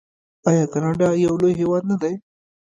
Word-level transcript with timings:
آیا 0.49 0.63
کاناډا 0.73 1.07
یو 1.25 1.33
لوی 1.41 1.53
هیواد 1.61 1.83
نه 1.91 1.95
دی؟ 2.01 2.13